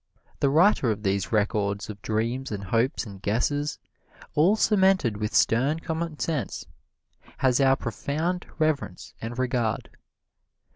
The 0.39 0.49
writer 0.49 0.89
of 0.89 1.03
these 1.03 1.31
records 1.31 1.87
of 1.87 2.01
dreams 2.01 2.51
and 2.51 2.63
hopes 2.63 3.05
and 3.05 3.21
guesses, 3.21 3.77
all 4.33 4.55
cemented 4.55 5.17
with 5.17 5.35
stern 5.35 5.79
commonsense, 5.79 6.65
has 7.37 7.61
our 7.61 7.75
profound 7.75 8.47
reverence 8.57 9.13
and 9.21 9.37
regard. 9.37 9.91